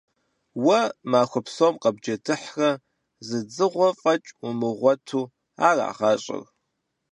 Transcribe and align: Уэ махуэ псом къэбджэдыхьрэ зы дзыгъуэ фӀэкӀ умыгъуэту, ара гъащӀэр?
Уэ 0.63 0.79
махуэ 1.09 1.41
псом 1.45 1.73
къэбджэдыхьрэ 1.81 2.69
зы 3.27 3.39
дзыгъуэ 3.47 3.89
фӀэкӀ 3.99 4.29
умыгъуэту, 4.47 5.31
ара 5.67 5.87
гъащӀэр? 5.97 6.43